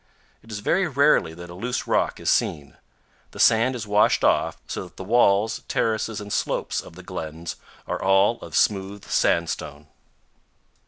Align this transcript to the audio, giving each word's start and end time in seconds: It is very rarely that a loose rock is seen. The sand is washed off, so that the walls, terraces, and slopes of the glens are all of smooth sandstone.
It 0.41 0.51
is 0.51 0.61
very 0.65 0.87
rarely 0.87 1.35
that 1.35 1.51
a 1.51 1.53
loose 1.53 1.85
rock 1.85 2.19
is 2.19 2.27
seen. 2.31 2.75
The 3.33 3.39
sand 3.39 3.75
is 3.75 3.85
washed 3.85 4.23
off, 4.23 4.57
so 4.65 4.85
that 4.85 4.97
the 4.97 5.03
walls, 5.03 5.61
terraces, 5.67 6.19
and 6.19 6.33
slopes 6.33 6.81
of 6.81 6.95
the 6.95 7.03
glens 7.03 7.55
are 7.85 8.01
all 8.01 8.39
of 8.39 8.55
smooth 8.55 9.05
sandstone. 9.05 9.89